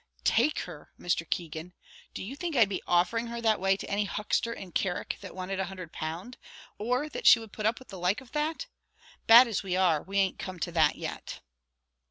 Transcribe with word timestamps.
"Take 0.23 0.61
her, 0.61 0.91
Mr. 0.99 1.29
Keegan! 1.29 1.75
Do 2.15 2.23
you 2.23 2.35
think 2.35 2.55
I'd 2.55 2.67
be 2.69 2.81
offering 2.87 3.27
her 3.27 3.39
that 3.41 3.59
way 3.59 3.77
to 3.77 3.87
any 3.87 4.05
huckster 4.05 4.51
in 4.51 4.71
Carrick 4.71 5.19
that 5.21 5.35
wanted 5.35 5.59
a 5.59 5.65
hundred 5.65 5.93
pound; 5.93 6.37
or 6.79 7.07
that 7.09 7.27
she 7.27 7.37
would 7.37 7.53
put 7.53 7.67
up 7.67 7.77
with 7.77 7.89
the 7.89 7.99
like 7.99 8.19
of 8.19 8.31
that? 8.31 8.65
Bad 9.27 9.47
as 9.47 9.61
we 9.61 9.75
are, 9.75 10.01
we 10.01 10.17
an't 10.17 10.39
come 10.39 10.57
to 10.61 10.71
that 10.71 10.95
yet." 10.95 11.41